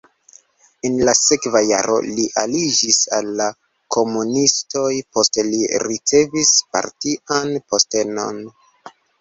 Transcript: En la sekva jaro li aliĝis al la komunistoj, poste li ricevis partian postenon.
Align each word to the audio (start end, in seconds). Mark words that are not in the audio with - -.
En 0.87 0.95
la 1.07 1.13
sekva 1.17 1.59
jaro 1.71 1.97
li 2.07 2.25
aliĝis 2.45 2.97
al 3.19 3.29
la 3.41 3.49
komunistoj, 3.97 4.89
poste 5.19 5.47
li 5.51 5.63
ricevis 5.87 6.57
partian 6.75 7.57
postenon. 7.71 8.45